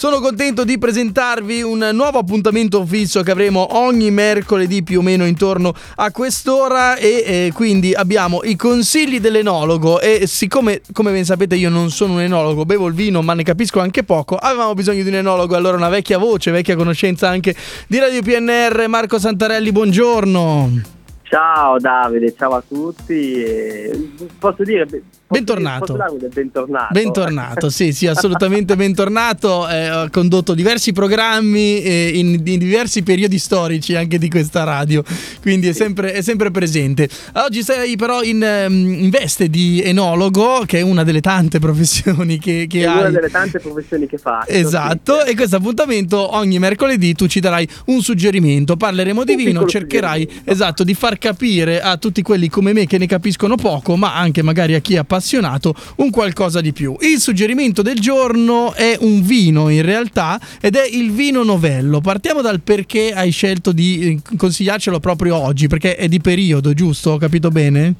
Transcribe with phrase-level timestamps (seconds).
[0.00, 5.26] Sono contento di presentarvi un nuovo appuntamento fisso che avremo ogni mercoledì più o meno
[5.26, 11.54] intorno a quest'ora e eh, quindi abbiamo i consigli dell'enologo e siccome come ben sapete
[11.56, 15.02] io non sono un enologo, bevo il vino ma ne capisco anche poco, avevamo bisogno
[15.02, 17.54] di un enologo, allora una vecchia voce, vecchia conoscenza anche
[17.86, 20.80] di Radio PNR, Marco Santarelli, buongiorno.
[21.24, 24.16] Ciao Davide, ciao a tutti.
[24.38, 24.86] Posso dire
[25.30, 25.96] Bentornato.
[26.34, 26.92] bentornato.
[26.92, 29.68] Bentornato, sì, sì, assolutamente bentornato.
[29.68, 35.04] Eh, ho condotto diversi programmi eh, in, in, diversi periodi storici anche di questa radio,
[35.40, 37.08] quindi è sempre, è sempre presente.
[37.34, 38.72] Oggi sei però in, ehm,
[39.04, 42.98] in, veste di enologo, che è una delle tante professioni che, che è hai.
[42.98, 44.50] Una delle tante professioni che faccio.
[44.50, 45.30] Esatto, sì.
[45.30, 50.42] e questo appuntamento ogni mercoledì tu ci darai un suggerimento, parleremo di un vino, cercherai
[50.42, 54.42] esatto, di far capire a tutti quelli come me che ne capiscono poco, ma anche
[54.42, 56.96] magari a chi è appassionato appassionato un qualcosa di più.
[57.00, 62.00] Il suggerimento del giorno è un vino in realtà ed è il vino novello.
[62.00, 67.10] Partiamo dal perché hai scelto di eh, consigliarcelo proprio oggi, perché è di periodo, giusto?
[67.10, 67.94] Ho capito bene?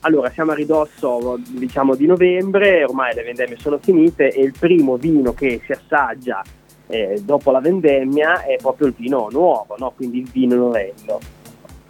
[0.00, 4.96] Allora, siamo a ridosso diciamo di novembre, ormai le vendemmie sono finite e il primo
[4.96, 6.44] vino che si assaggia
[6.86, 9.92] eh, dopo la vendemmia è proprio il vino nuovo, no?
[9.96, 11.20] quindi il vino novello.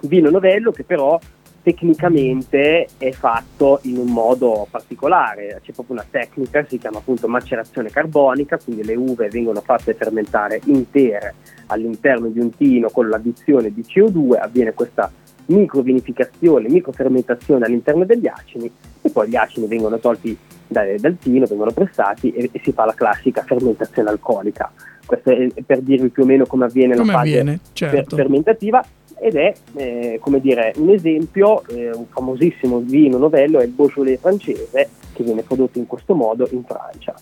[0.00, 1.18] Vino novello che però
[1.66, 7.26] tecnicamente è fatto in un modo particolare, c'è proprio una tecnica che si chiama appunto
[7.26, 11.34] macerazione carbonica, quindi le uve vengono fatte fermentare intere
[11.66, 15.10] all'interno di un tino con l'addizione di CO2, avviene questa
[15.46, 18.70] microvinificazione, microfermentazione all'interno degli acini
[19.00, 22.84] e poi gli acini vengono tolti dal, dal tino, vengono pressati e, e, si fa
[22.84, 24.70] la classica fermentazione alcolica.
[25.04, 28.14] Questo è per dirvi più o meno come avviene come la fase avviene, certo.
[28.14, 28.84] fermentativa
[29.18, 34.20] ed è eh, come dire, un esempio, eh, un famosissimo vino novello è il Beaujolais
[34.20, 37.14] francese che viene prodotto in questo modo in Francia.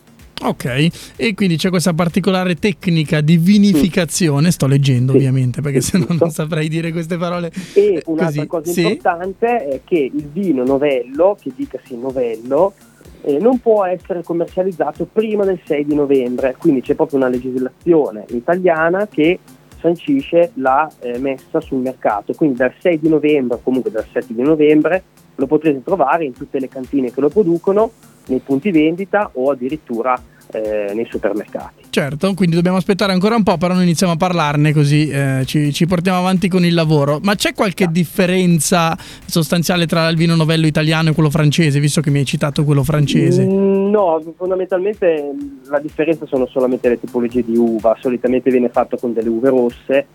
[0.42, 5.18] Ok, e quindi c'è questa particolare tecnica di vinificazione, sto leggendo sì.
[5.18, 7.50] ovviamente perché se no non saprei dire queste parole.
[7.72, 8.82] E un'altra cosa sì.
[8.82, 12.74] importante è che il vino novello, che dicasi novello,
[13.22, 18.24] eh, non può essere commercializzato prima del 6 di novembre, quindi c'è proprio una legislazione
[18.28, 19.38] italiana che
[19.84, 22.32] sancisce la eh, messa sul mercato.
[22.32, 25.02] Quindi dal 6 di novembre, comunque dal 7 di novembre,
[25.34, 27.90] lo potrete trovare in tutte le cantine che lo producono,
[28.28, 30.18] nei punti vendita o addirittura
[30.52, 31.83] eh, nei supermercati.
[31.94, 35.72] Certo, quindi dobbiamo aspettare ancora un po', però noi iniziamo a parlarne così eh, ci,
[35.72, 37.20] ci, portiamo avanti con il lavoro.
[37.22, 42.10] Ma c'è qualche differenza sostanziale tra il vino novello italiano e quello francese, visto che
[42.10, 43.44] mi hai citato quello francese?
[43.44, 45.34] Mm, no, fondamentalmente
[45.68, 47.96] la differenza sono solamente le tipologie di uva.
[48.00, 50.06] Solitamente viene fatto con delle uve rosse,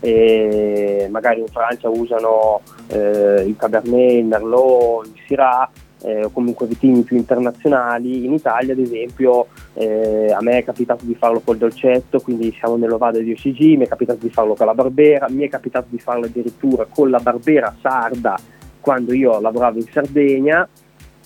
[0.00, 5.70] e magari in Francia usano eh, il Cabernet, il Merlot, il Syrah
[6.06, 8.24] eh, o comunque vitigni più internazionali.
[8.24, 12.76] In Italia, ad esempio, eh, a me è capitato di farlo col dolcetto, quindi siamo
[12.76, 15.98] nell'Ovado di OCG, mi è capitato di farlo con la Barbera, mi è capitato di
[15.98, 18.38] farlo addirittura con la Barbera sarda
[18.80, 20.68] quando io lavoravo in Sardegna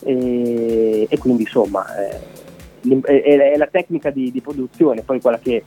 [0.02, 5.62] e, e quindi insomma eh, è, è, la tecnica di, di produzione poi quella che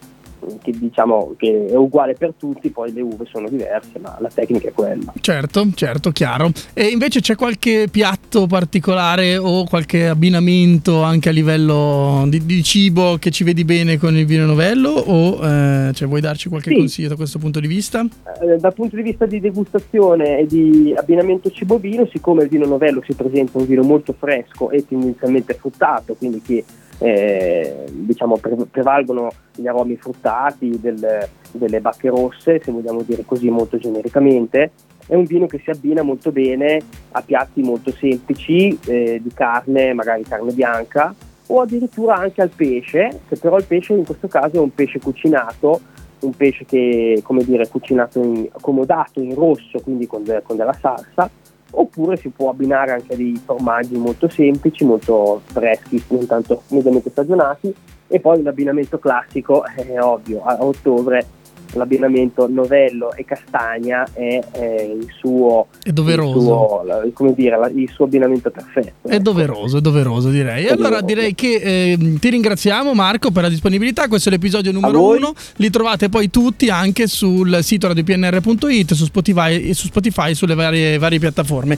[0.61, 4.69] che diciamo che è uguale per tutti, poi le uve sono diverse, ma la tecnica
[4.69, 5.13] è quella.
[5.19, 6.51] Certo, certo, chiaro.
[6.73, 13.17] E invece c'è qualche piatto particolare o qualche abbinamento anche a livello di, di cibo
[13.17, 16.75] che ci vedi bene con il vino novello o eh, cioè, vuoi darci qualche sì.
[16.75, 18.05] consiglio da questo punto di vista?
[18.41, 23.01] Eh, dal punto di vista di degustazione e di abbinamento cibo-vino, siccome il vino novello
[23.05, 26.63] si presenta un vino molto fresco e tendenzialmente fruttato, quindi che
[26.99, 33.49] eh, diciamo, pre- prevalgono gli aromi fruttati del, delle bacche rosse, se vogliamo dire così
[33.49, 34.71] molto genericamente.
[35.05, 36.81] È un vino che si abbina molto bene
[37.11, 41.13] a piatti molto semplici eh, di carne, magari carne bianca,
[41.47, 44.99] o addirittura anche al pesce, che però il pesce in questo caso è un pesce
[44.99, 45.81] cucinato,
[46.21, 50.77] un pesce che, come dire, cucinato in, accomodato in rosso, quindi con, de- con della
[50.79, 51.29] salsa,
[51.75, 57.73] oppure si può abbinare anche dei formaggi molto semplici, molto freschi, non tanto mediamente stagionati.
[58.07, 61.25] E poi l'abbinamento classico è ovvio, a ottobre
[61.73, 66.37] l'abbinamento novello e castagna è, è il suo è doveroso.
[66.37, 70.65] il suo, come dire, il suo abbinamento perfetto è doveroso è doveroso direi.
[70.65, 74.07] E allora direi che eh, ti ringraziamo Marco per la disponibilità.
[74.07, 75.33] Questo è l'episodio numero uno.
[75.57, 80.97] Li trovate poi tutti anche sul sito radiopnr.it su Spotify e su Spotify sulle varie,
[80.97, 81.77] varie piattaforme